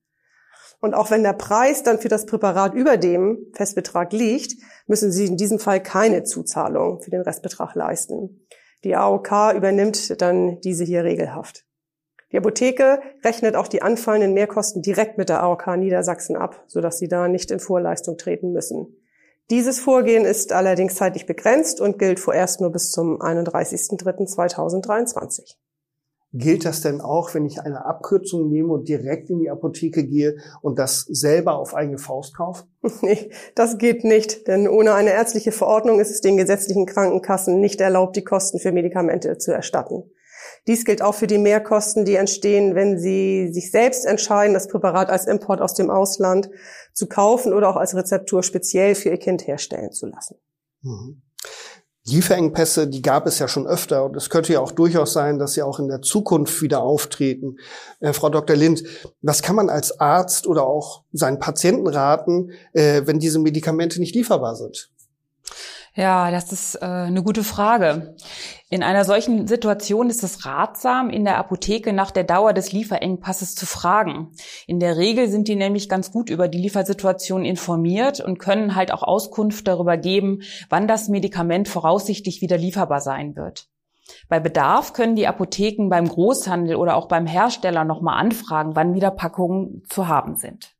Und 0.80 0.94
auch 0.94 1.10
wenn 1.10 1.22
der 1.22 1.32
Preis 1.32 1.82
dann 1.82 1.98
für 1.98 2.08
das 2.08 2.26
Präparat 2.26 2.74
über 2.74 2.96
dem 2.96 3.46
Festbetrag 3.54 4.12
liegt, 4.12 4.54
müssen 4.86 5.12
Sie 5.12 5.26
in 5.26 5.36
diesem 5.36 5.58
Fall 5.58 5.82
keine 5.82 6.24
Zuzahlung 6.24 7.00
für 7.00 7.10
den 7.10 7.22
Restbetrag 7.22 7.74
leisten. 7.74 8.46
Die 8.84 8.94
AOK 8.94 9.54
übernimmt 9.56 10.20
dann 10.20 10.60
diese 10.60 10.84
hier 10.84 11.04
regelhaft. 11.04 11.64
Die 12.32 12.38
Apotheke 12.38 13.00
rechnet 13.24 13.56
auch 13.56 13.68
die 13.68 13.80
anfallenden 13.80 14.34
Mehrkosten 14.34 14.82
direkt 14.82 15.16
mit 15.18 15.28
der 15.28 15.42
AOK 15.42 15.76
Niedersachsen 15.76 16.36
ab, 16.36 16.64
sodass 16.66 16.98
sie 16.98 17.08
da 17.08 17.28
nicht 17.28 17.50
in 17.50 17.60
Vorleistung 17.60 18.18
treten 18.18 18.52
müssen. 18.52 18.96
Dieses 19.50 19.78
Vorgehen 19.78 20.24
ist 20.24 20.52
allerdings 20.52 20.94
zeitlich 20.94 21.26
begrenzt 21.26 21.78
und 21.80 21.98
gilt 21.98 22.18
vorerst 22.18 22.62
nur 22.62 22.72
bis 22.72 22.90
zum 22.90 23.20
31.03.2023. 23.20 25.56
Gilt 26.36 26.64
das 26.64 26.80
denn 26.80 27.00
auch, 27.00 27.32
wenn 27.34 27.46
ich 27.46 27.60
eine 27.60 27.84
Abkürzung 27.84 28.48
nehme 28.48 28.72
und 28.72 28.88
direkt 28.88 29.30
in 29.30 29.38
die 29.38 29.50
Apotheke 29.50 30.04
gehe 30.04 30.38
und 30.62 30.80
das 30.80 31.02
selber 31.02 31.58
auf 31.58 31.76
eigene 31.76 31.98
Faust 31.98 32.36
kaufe? 32.36 32.64
Nee, 33.02 33.30
das 33.54 33.78
geht 33.78 34.02
nicht, 34.02 34.48
denn 34.48 34.66
ohne 34.66 34.94
eine 34.94 35.12
ärztliche 35.12 35.52
Verordnung 35.52 36.00
ist 36.00 36.10
es 36.10 36.20
den 36.20 36.36
gesetzlichen 36.36 36.86
Krankenkassen 36.86 37.60
nicht 37.60 37.80
erlaubt, 37.80 38.16
die 38.16 38.24
Kosten 38.24 38.58
für 38.58 38.72
Medikamente 38.72 39.38
zu 39.38 39.52
erstatten. 39.52 40.10
Dies 40.66 40.84
gilt 40.84 41.02
auch 41.02 41.14
für 41.14 41.26
die 41.26 41.38
Mehrkosten, 41.38 42.04
die 42.04 42.14
entstehen, 42.14 42.74
wenn 42.74 42.98
Sie 42.98 43.52
sich 43.52 43.70
selbst 43.70 44.06
entscheiden, 44.06 44.54
das 44.54 44.68
Präparat 44.68 45.10
als 45.10 45.26
Import 45.26 45.60
aus 45.60 45.74
dem 45.74 45.90
Ausland 45.90 46.48
zu 46.92 47.06
kaufen 47.06 47.52
oder 47.52 47.68
auch 47.68 47.76
als 47.76 47.94
Rezeptur 47.94 48.42
speziell 48.42 48.94
für 48.94 49.10
Ihr 49.10 49.18
Kind 49.18 49.46
herstellen 49.46 49.92
zu 49.92 50.06
lassen. 50.06 50.36
Mhm. 50.82 51.22
Lieferengpässe, 52.06 52.86
die 52.86 53.00
gab 53.00 53.26
es 53.26 53.38
ja 53.38 53.48
schon 53.48 53.66
öfter 53.66 54.04
und 54.04 54.14
es 54.14 54.28
könnte 54.28 54.52
ja 54.52 54.60
auch 54.60 54.72
durchaus 54.72 55.14
sein, 55.14 55.38
dass 55.38 55.54
sie 55.54 55.62
auch 55.62 55.78
in 55.78 55.88
der 55.88 56.02
Zukunft 56.02 56.60
wieder 56.60 56.82
auftreten. 56.82 57.56
Äh, 58.00 58.12
Frau 58.12 58.28
Dr. 58.28 58.56
Lind, 58.56 58.84
was 59.22 59.40
kann 59.40 59.56
man 59.56 59.70
als 59.70 60.00
Arzt 60.00 60.46
oder 60.46 60.66
auch 60.66 61.04
seinen 61.12 61.38
Patienten 61.38 61.86
raten, 61.86 62.52
äh, 62.74 63.02
wenn 63.06 63.20
diese 63.20 63.38
Medikamente 63.38 64.00
nicht 64.00 64.14
lieferbar 64.14 64.54
sind? 64.54 64.90
Ja, 65.96 66.32
das 66.32 66.50
ist 66.50 66.74
äh, 66.82 66.86
eine 66.86 67.22
gute 67.22 67.44
Frage. 67.44 68.16
In 68.68 68.82
einer 68.82 69.04
solchen 69.04 69.46
Situation 69.46 70.10
ist 70.10 70.24
es 70.24 70.44
ratsam, 70.44 71.08
in 71.08 71.24
der 71.24 71.38
Apotheke 71.38 71.92
nach 71.92 72.10
der 72.10 72.24
Dauer 72.24 72.52
des 72.52 72.72
Lieferengpasses 72.72 73.54
zu 73.54 73.64
fragen. 73.64 74.32
In 74.66 74.80
der 74.80 74.96
Regel 74.96 75.28
sind 75.28 75.46
die 75.46 75.54
nämlich 75.54 75.88
ganz 75.88 76.10
gut 76.10 76.30
über 76.30 76.48
die 76.48 76.58
Liefersituation 76.58 77.44
informiert 77.44 78.18
und 78.18 78.38
können 78.38 78.74
halt 78.74 78.92
auch 78.92 79.04
Auskunft 79.04 79.68
darüber 79.68 79.96
geben, 79.96 80.42
wann 80.68 80.88
das 80.88 81.08
Medikament 81.08 81.68
voraussichtlich 81.68 82.40
wieder 82.40 82.58
lieferbar 82.58 83.00
sein 83.00 83.36
wird. 83.36 83.68
Bei 84.28 84.40
Bedarf 84.40 84.94
können 84.94 85.14
die 85.14 85.28
Apotheken 85.28 85.88
beim 85.88 86.08
Großhandel 86.08 86.74
oder 86.74 86.96
auch 86.96 87.06
beim 87.06 87.26
Hersteller 87.26 87.84
nochmal 87.84 88.18
anfragen, 88.18 88.74
wann 88.74 88.94
wieder 88.94 89.12
Packungen 89.12 89.84
zu 89.88 90.08
haben 90.08 90.34
sind. 90.34 90.74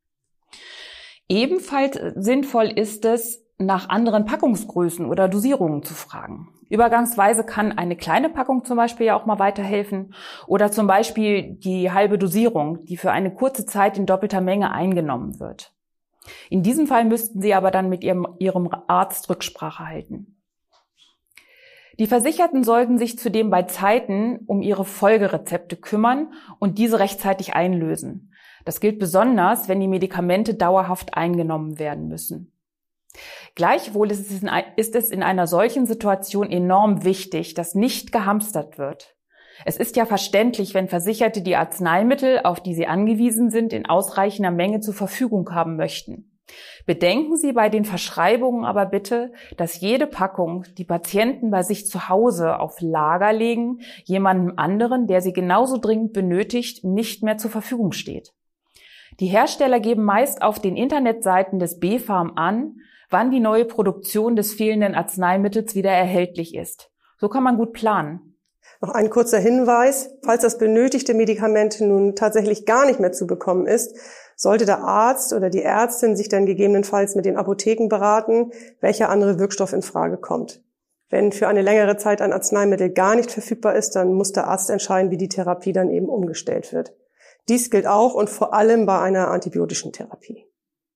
Ebenfalls 1.28 1.98
sinnvoll 2.16 2.66
ist 2.66 3.04
es, 3.04 3.43
nach 3.58 3.88
anderen 3.88 4.24
Packungsgrößen 4.24 5.06
oder 5.06 5.28
Dosierungen 5.28 5.82
zu 5.82 5.94
fragen. 5.94 6.48
Übergangsweise 6.68 7.44
kann 7.44 7.72
eine 7.72 7.96
kleine 7.96 8.28
Packung 8.28 8.64
zum 8.64 8.76
Beispiel 8.76 9.06
ja 9.06 9.16
auch 9.16 9.26
mal 9.26 9.38
weiterhelfen 9.38 10.14
oder 10.46 10.72
zum 10.72 10.86
Beispiel 10.86 11.54
die 11.54 11.92
halbe 11.92 12.18
Dosierung, 12.18 12.84
die 12.84 12.96
für 12.96 13.12
eine 13.12 13.32
kurze 13.32 13.64
Zeit 13.64 13.96
in 13.96 14.06
doppelter 14.06 14.40
Menge 14.40 14.72
eingenommen 14.72 15.38
wird. 15.38 15.72
In 16.50 16.62
diesem 16.62 16.86
Fall 16.86 17.04
müssten 17.04 17.40
Sie 17.40 17.54
aber 17.54 17.70
dann 17.70 17.88
mit 17.88 18.02
Ihrem, 18.02 18.26
Ihrem 18.38 18.68
Arzt 18.88 19.28
Rücksprache 19.28 19.86
halten. 19.86 20.34
Die 21.98 22.06
Versicherten 22.06 22.64
sollten 22.64 22.98
sich 22.98 23.18
zudem 23.18 23.50
bei 23.50 23.62
Zeiten 23.64 24.40
um 24.46 24.62
ihre 24.62 24.84
Folgerezepte 24.84 25.76
kümmern 25.76 26.32
und 26.58 26.78
diese 26.78 26.98
rechtzeitig 26.98 27.54
einlösen. 27.54 28.32
Das 28.64 28.80
gilt 28.80 28.98
besonders, 28.98 29.68
wenn 29.68 29.78
die 29.78 29.86
Medikamente 29.86 30.54
dauerhaft 30.54 31.16
eingenommen 31.16 31.78
werden 31.78 32.08
müssen. 32.08 32.53
Gleichwohl 33.54 34.10
ist 34.10 34.30
es, 34.30 34.42
in, 34.42 34.50
ist 34.76 34.94
es 34.94 35.10
in 35.10 35.22
einer 35.22 35.46
solchen 35.46 35.86
Situation 35.86 36.50
enorm 36.50 37.04
wichtig, 37.04 37.54
dass 37.54 37.74
nicht 37.74 38.12
gehamstert 38.12 38.78
wird. 38.78 39.14
Es 39.64 39.76
ist 39.76 39.96
ja 39.96 40.04
verständlich, 40.04 40.74
wenn 40.74 40.88
Versicherte 40.88 41.40
die 41.40 41.56
Arzneimittel, 41.56 42.40
auf 42.42 42.60
die 42.60 42.74
sie 42.74 42.86
angewiesen 42.86 43.50
sind, 43.50 43.72
in 43.72 43.86
ausreichender 43.86 44.50
Menge 44.50 44.80
zur 44.80 44.94
Verfügung 44.94 45.54
haben 45.54 45.76
möchten. 45.76 46.30
Bedenken 46.86 47.36
Sie 47.36 47.52
bei 47.52 47.70
den 47.70 47.84
Verschreibungen 47.84 48.64
aber 48.64 48.84
bitte, 48.84 49.32
dass 49.56 49.80
jede 49.80 50.06
Packung, 50.06 50.64
die 50.76 50.84
Patienten 50.84 51.50
bei 51.50 51.62
sich 51.62 51.86
zu 51.86 52.08
Hause 52.10 52.58
auf 52.60 52.80
Lager 52.80 53.32
legen, 53.32 53.80
jemandem 54.04 54.58
anderen, 54.58 55.06
der 55.06 55.22
sie 55.22 55.32
genauso 55.32 55.78
dringend 55.78 56.12
benötigt, 56.12 56.84
nicht 56.84 57.22
mehr 57.22 57.38
zur 57.38 57.50
Verfügung 57.50 57.92
steht. 57.92 58.34
Die 59.20 59.26
Hersteller 59.26 59.80
geben 59.80 60.04
meist 60.04 60.42
auf 60.42 60.58
den 60.58 60.76
Internetseiten 60.76 61.58
des 61.58 61.78
B-Farm 61.78 62.32
an, 62.36 62.76
wann 63.10 63.30
die 63.30 63.40
neue 63.40 63.64
Produktion 63.64 64.36
des 64.36 64.52
fehlenden 64.52 64.94
Arzneimittels 64.94 65.74
wieder 65.74 65.90
erhältlich 65.90 66.54
ist. 66.54 66.90
So 67.18 67.28
kann 67.28 67.42
man 67.42 67.56
gut 67.56 67.72
planen. 67.72 68.36
Noch 68.80 68.90
ein 68.90 69.10
kurzer 69.10 69.38
Hinweis. 69.38 70.10
Falls 70.22 70.42
das 70.42 70.58
benötigte 70.58 71.14
Medikament 71.14 71.80
nun 71.80 72.16
tatsächlich 72.16 72.66
gar 72.66 72.86
nicht 72.86 73.00
mehr 73.00 73.12
zu 73.12 73.26
bekommen 73.26 73.66
ist, 73.66 73.96
sollte 74.36 74.66
der 74.66 74.82
Arzt 74.82 75.32
oder 75.32 75.48
die 75.48 75.62
Ärztin 75.62 76.16
sich 76.16 76.28
dann 76.28 76.46
gegebenenfalls 76.46 77.14
mit 77.14 77.24
den 77.24 77.36
Apotheken 77.36 77.88
beraten, 77.88 78.50
welcher 78.80 79.08
andere 79.08 79.38
Wirkstoff 79.38 79.72
in 79.72 79.82
Frage 79.82 80.18
kommt. 80.18 80.62
Wenn 81.08 81.32
für 81.32 81.48
eine 81.48 81.62
längere 81.62 81.96
Zeit 81.96 82.20
ein 82.20 82.32
Arzneimittel 82.32 82.90
gar 82.90 83.14
nicht 83.14 83.30
verfügbar 83.30 83.76
ist, 83.76 83.94
dann 83.94 84.12
muss 84.12 84.32
der 84.32 84.48
Arzt 84.48 84.70
entscheiden, 84.70 85.10
wie 85.10 85.16
die 85.16 85.28
Therapie 85.28 85.72
dann 85.72 85.90
eben 85.90 86.08
umgestellt 86.08 86.72
wird. 86.72 86.94
Dies 87.48 87.70
gilt 87.70 87.86
auch 87.86 88.14
und 88.14 88.30
vor 88.30 88.54
allem 88.54 88.86
bei 88.86 88.98
einer 88.98 89.28
antibiotischen 89.28 89.92
Therapie. 89.92 90.46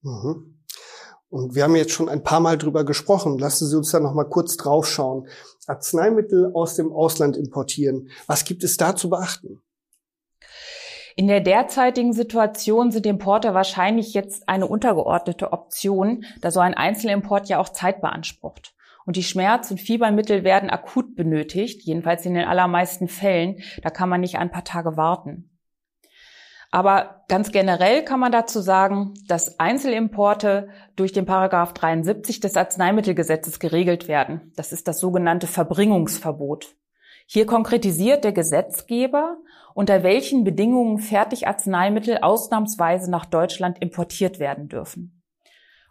Mhm. 0.03 0.58
Und 1.31 1.55
wir 1.55 1.65
haben 1.65 1.77
jetzt 1.77 1.93
schon 1.93 2.09
ein 2.09 2.23
paar 2.23 2.41
Mal 2.41 2.57
drüber 2.57 2.85
gesprochen. 2.85 3.39
Lassen 3.39 3.67
Sie 3.67 3.77
uns 3.77 3.91
da 3.91 4.01
noch 4.01 4.15
mal 4.15 4.25
kurz 4.25 4.57
draufschauen. 4.57 5.29
Arzneimittel 5.67 6.53
aus 6.55 6.77
dem 6.77 6.93
Ausland 6.93 7.37
importieren. 7.37 8.09
Was 8.27 8.45
gibt 8.45 8.65
es 8.65 8.77
da 8.77 8.97
zu 8.97 9.11
beachten? 9.11 9.61
In 11.17 11.27
der 11.27 11.41
derzeitigen 11.41 12.13
Situation 12.13 12.93
sind 12.93 13.05
Importe 13.05 13.53
wahrscheinlich 13.53 14.15
jetzt 14.15 14.49
eine 14.49 14.67
untergeordnete 14.67 15.53
Option, 15.53 16.25
da 16.41 16.51
so 16.51 16.61
ein 16.61 16.75
Einzelimport 16.75 17.49
ja 17.49 17.59
auch 17.59 17.71
Zeit 17.71 18.01
beansprucht. 18.01 18.75
Und 19.05 19.17
die 19.17 19.25
Schmerz- 19.25 19.71
und 19.71 19.81
Fiebermittel 19.81 20.45
werden 20.45 20.71
akut 20.71 21.17
benötigt, 21.17 21.83
jedenfalls 21.83 22.25
in 22.25 22.35
den 22.35 22.45
allermeisten 22.45 23.09
Fällen. 23.09 23.57
Da 23.83 23.91
kann 23.91 24.09
man 24.09 24.21
nicht 24.21 24.39
ein 24.39 24.53
paar 24.53 24.65
Tage 24.65 24.97
warten. 24.97 25.58
Aber 26.71 27.25
ganz 27.29 27.51
generell 27.51 28.05
kann 28.05 28.21
man 28.21 28.33
dazu 28.33 28.61
sagen, 28.61 29.15
dass 29.27 29.59
Einzelimporte 29.59 30.69
durch 30.97 31.13
den 31.13 31.25
Paragraph 31.25 31.73
73 31.73 32.41
des 32.41 32.57
Arzneimittelgesetzes 32.57 33.59
geregelt 33.59 34.07
werden. 34.07 34.53
Das 34.57 34.73
ist 34.73 34.87
das 34.87 35.01
sogenannte 35.01 35.47
Verbringungsverbot. 35.47 36.77
Hier 37.27 37.47
konkretisiert 37.47 38.25
der 38.25 38.33
Gesetzgeber, 38.33 39.39
unter 39.75 40.03
welchen 40.03 40.45
Bedingungen 40.45 40.99
Fertigarzneimittel 40.99 42.19
ausnahmsweise 42.19 43.11
nach 43.11 43.27
Deutschland 43.27 43.81
importiert 43.81 44.39
werden 44.39 44.69
dürfen. 44.69 45.23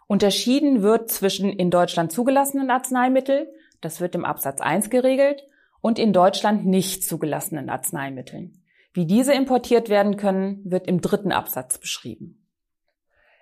Unterschieden 0.06 0.82
wird 0.82 1.10
zwischen 1.10 1.50
in 1.50 1.70
Deutschland 1.70 2.12
zugelassenen 2.12 2.70
Arzneimitteln, 2.70 3.46
das 3.80 4.00
wird 4.00 4.14
im 4.14 4.24
Absatz 4.24 4.60
1 4.60 4.90
geregelt, 4.90 5.44
und 5.80 5.98
in 5.98 6.12
Deutschland 6.12 6.66
nicht 6.66 7.04
zugelassenen 7.04 7.68
Arzneimitteln. 7.68 8.57
Wie 8.98 9.06
diese 9.06 9.32
importiert 9.32 9.90
werden 9.90 10.16
können, 10.16 10.60
wird 10.64 10.88
im 10.88 11.00
dritten 11.00 11.30
Absatz 11.30 11.78
beschrieben. 11.78 12.44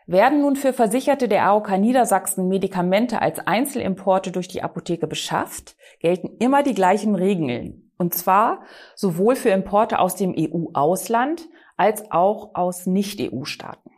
Werden 0.06 0.42
nun 0.42 0.54
für 0.54 0.74
Versicherte 0.74 1.28
der 1.28 1.46
AOK 1.46 1.78
Niedersachsen 1.78 2.48
Medikamente 2.48 3.22
als 3.22 3.38
Einzelimporte 3.38 4.32
durch 4.32 4.48
die 4.48 4.62
Apotheke 4.62 5.06
beschafft, 5.06 5.74
gelten 5.98 6.36
immer 6.40 6.62
die 6.62 6.74
gleichen 6.74 7.14
Regeln. 7.14 7.90
Und 7.96 8.12
zwar 8.12 8.64
sowohl 8.96 9.34
für 9.34 9.48
Importe 9.48 9.98
aus 9.98 10.14
dem 10.14 10.34
EU-Ausland 10.36 11.48
als 11.78 12.10
auch 12.10 12.54
aus 12.54 12.84
Nicht-EU-Staaten. 12.84 13.92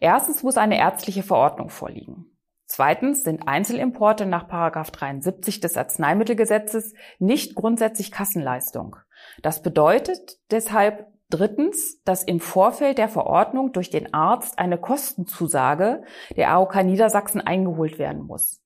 Erstens 0.00 0.42
muss 0.42 0.56
eine 0.56 0.76
ärztliche 0.76 1.22
Verordnung 1.22 1.68
vorliegen. 1.68 2.32
Zweitens 2.66 3.22
sind 3.22 3.46
Einzelimporte 3.46 4.26
nach 4.26 4.48
73 4.48 5.60
des 5.60 5.76
Arzneimittelgesetzes 5.76 6.94
nicht 7.20 7.54
grundsätzlich 7.54 8.10
Kassenleistung. 8.10 8.96
Das 9.42 9.62
bedeutet 9.62 10.38
deshalb 10.50 11.06
drittens, 11.30 12.02
dass 12.04 12.22
im 12.22 12.40
Vorfeld 12.40 12.98
der 12.98 13.08
Verordnung 13.08 13.72
durch 13.72 13.90
den 13.90 14.12
Arzt 14.12 14.58
eine 14.58 14.78
Kostenzusage 14.78 16.02
der 16.36 16.50
AOK 16.50 16.84
Niedersachsen 16.84 17.40
eingeholt 17.40 17.98
werden 17.98 18.22
muss. 18.22 18.60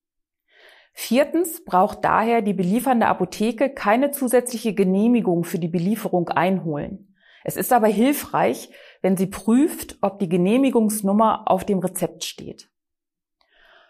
Viertens 0.93 1.63
braucht 1.65 2.05
daher 2.05 2.41
die 2.41 2.55
beliefernde 2.55 3.07
Apotheke 3.07 3.69
keine 3.69 4.13
zusätzliche 4.13 4.75
Genehmigung 4.75 5.45
für 5.45 5.59
die 5.59 5.69
Belieferung 5.69 6.31
einholen. 6.31 7.15
Es 7.45 7.57
ist 7.57 7.73
aber 7.73 7.87
hilfreich, 7.87 8.71
wenn 9.03 9.17
sie 9.17 9.27
prüft, 9.27 9.99
ob 10.01 10.19
die 10.19 10.29
Genehmigungsnummer 10.29 11.51
auf 11.51 11.65
dem 11.65 11.79
Rezept 11.79 12.25
steht. 12.25 12.71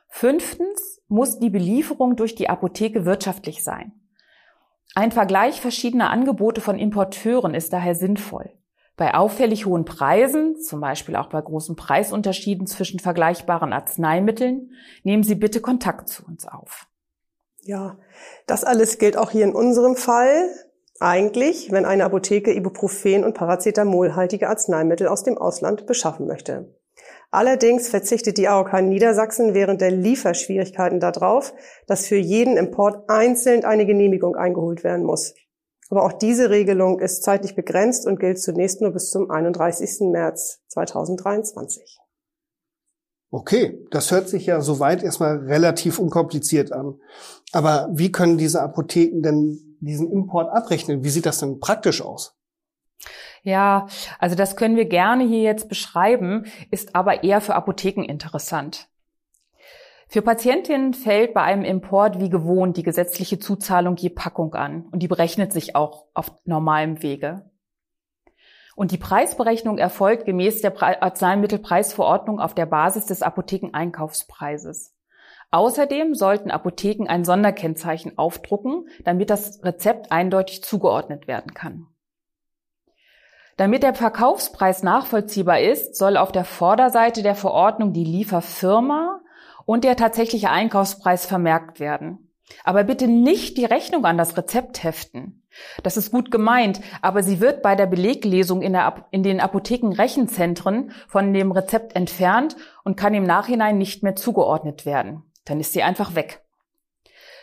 Fünftens 0.08 1.00
muss 1.08 1.38
die 1.38 1.48
Belieferung 1.48 2.16
durch 2.16 2.34
die 2.34 2.50
Apotheke 2.50 3.04
wirtschaftlich 3.04 3.62
sein. 3.62 3.92
Ein 4.98 5.12
Vergleich 5.12 5.60
verschiedener 5.60 6.08
Angebote 6.08 6.62
von 6.62 6.78
Importeuren 6.78 7.54
ist 7.54 7.74
daher 7.74 7.94
sinnvoll. 7.94 8.48
Bei 8.96 9.12
auffällig 9.12 9.66
hohen 9.66 9.84
Preisen, 9.84 10.58
zum 10.58 10.80
Beispiel 10.80 11.16
auch 11.16 11.28
bei 11.28 11.38
großen 11.38 11.76
Preisunterschieden 11.76 12.66
zwischen 12.66 12.98
vergleichbaren 12.98 13.74
Arzneimitteln, 13.74 14.70
nehmen 15.02 15.22
Sie 15.22 15.34
bitte 15.34 15.60
Kontakt 15.60 16.08
zu 16.08 16.24
uns 16.24 16.48
auf. 16.48 16.86
Ja, 17.60 17.98
das 18.46 18.64
alles 18.64 18.96
gilt 18.96 19.18
auch 19.18 19.30
hier 19.30 19.44
in 19.44 19.54
unserem 19.54 19.96
Fall. 19.96 20.48
Eigentlich, 20.98 21.70
wenn 21.70 21.84
eine 21.84 22.06
Apotheke 22.06 22.54
Ibuprofen 22.54 23.22
und 23.22 23.34
Paracetamolhaltige 23.34 24.48
Arzneimittel 24.48 25.08
aus 25.08 25.24
dem 25.24 25.36
Ausland 25.36 25.84
beschaffen 25.84 26.26
möchte. 26.26 26.74
Allerdings 27.36 27.90
verzichtet 27.90 28.38
die 28.38 28.48
AOK 28.48 28.80
Niedersachsen 28.80 29.52
während 29.52 29.82
der 29.82 29.90
Lieferschwierigkeiten 29.90 31.00
darauf, 31.00 31.52
dass 31.86 32.06
für 32.06 32.16
jeden 32.16 32.56
Import 32.56 33.10
einzeln 33.10 33.62
eine 33.62 33.84
Genehmigung 33.84 34.36
eingeholt 34.36 34.82
werden 34.82 35.04
muss. 35.04 35.34
Aber 35.90 36.04
auch 36.04 36.14
diese 36.14 36.48
Regelung 36.48 36.98
ist 36.98 37.24
zeitlich 37.24 37.54
begrenzt 37.54 38.06
und 38.06 38.20
gilt 38.20 38.40
zunächst 38.40 38.80
nur 38.80 38.90
bis 38.90 39.10
zum 39.10 39.30
31. 39.30 40.10
März 40.10 40.60
2023. 40.68 41.98
Okay, 43.30 43.84
das 43.90 44.10
hört 44.10 44.30
sich 44.30 44.46
ja 44.46 44.62
soweit 44.62 45.02
erstmal 45.02 45.36
relativ 45.36 45.98
unkompliziert 45.98 46.72
an. 46.72 46.98
Aber 47.52 47.90
wie 47.92 48.10
können 48.10 48.38
diese 48.38 48.62
Apotheken 48.62 49.20
denn 49.20 49.76
diesen 49.80 50.10
Import 50.10 50.50
abrechnen? 50.56 51.04
Wie 51.04 51.10
sieht 51.10 51.26
das 51.26 51.40
denn 51.40 51.60
praktisch 51.60 52.00
aus? 52.00 52.34
Ja, 53.46 53.86
also 54.18 54.34
das 54.34 54.56
können 54.56 54.74
wir 54.74 54.86
gerne 54.86 55.22
hier 55.22 55.42
jetzt 55.42 55.68
beschreiben, 55.68 56.46
ist 56.72 56.96
aber 56.96 57.22
eher 57.22 57.40
für 57.40 57.54
Apotheken 57.54 58.02
interessant. 58.02 58.88
Für 60.08 60.20
Patientinnen 60.20 60.94
fällt 60.94 61.32
bei 61.32 61.42
einem 61.42 61.62
Import 61.62 62.18
wie 62.18 62.28
gewohnt 62.28 62.76
die 62.76 62.82
gesetzliche 62.82 63.38
Zuzahlung 63.38 63.94
je 63.94 64.08
Packung 64.08 64.54
an 64.54 64.88
und 64.90 64.98
die 64.98 65.06
berechnet 65.06 65.52
sich 65.52 65.76
auch 65.76 66.06
auf 66.12 66.32
normalem 66.44 67.04
Wege. 67.04 67.48
Und 68.74 68.90
die 68.90 68.98
Preisberechnung 68.98 69.78
erfolgt 69.78 70.24
gemäß 70.24 70.60
der 70.60 70.82
Arzneimittelpreisverordnung 71.00 72.40
auf 72.40 72.52
der 72.52 72.66
Basis 72.66 73.06
des 73.06 73.22
Apothekeneinkaufspreises. 73.22 74.92
Außerdem 75.52 76.16
sollten 76.16 76.50
Apotheken 76.50 77.06
ein 77.06 77.24
Sonderkennzeichen 77.24 78.18
aufdrucken, 78.18 78.88
damit 79.04 79.30
das 79.30 79.62
Rezept 79.62 80.10
eindeutig 80.10 80.64
zugeordnet 80.64 81.28
werden 81.28 81.54
kann. 81.54 81.86
Damit 83.56 83.82
der 83.82 83.94
Verkaufspreis 83.94 84.82
nachvollziehbar 84.82 85.60
ist, 85.60 85.96
soll 85.96 86.16
auf 86.16 86.30
der 86.30 86.44
Vorderseite 86.44 87.22
der 87.22 87.34
Verordnung 87.34 87.92
die 87.92 88.04
Lieferfirma 88.04 89.20
und 89.64 89.84
der 89.84 89.96
tatsächliche 89.96 90.50
Einkaufspreis 90.50 91.24
vermerkt 91.26 91.80
werden. 91.80 92.30
Aber 92.64 92.84
bitte 92.84 93.08
nicht 93.08 93.56
die 93.56 93.64
Rechnung 93.64 94.04
an 94.04 94.18
das 94.18 94.36
Rezept 94.36 94.84
heften. 94.84 95.42
Das 95.82 95.96
ist 95.96 96.12
gut 96.12 96.30
gemeint, 96.30 96.80
aber 97.00 97.22
sie 97.22 97.40
wird 97.40 97.62
bei 97.62 97.74
der 97.74 97.86
Beleglesung 97.86 98.62
in, 98.62 98.74
der, 98.74 99.06
in 99.10 99.22
den 99.22 99.40
Apothekenrechenzentren 99.40 100.92
von 101.08 101.32
dem 101.32 101.50
Rezept 101.50 101.96
entfernt 101.96 102.56
und 102.84 102.96
kann 102.96 103.14
im 103.14 103.24
Nachhinein 103.24 103.78
nicht 103.78 104.02
mehr 104.02 104.16
zugeordnet 104.16 104.84
werden. 104.84 105.22
Dann 105.44 105.58
ist 105.60 105.72
sie 105.72 105.82
einfach 105.82 106.14
weg. 106.14 106.42